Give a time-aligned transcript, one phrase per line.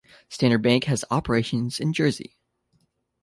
[0.29, 2.35] Standard Bank has operations in Jersey.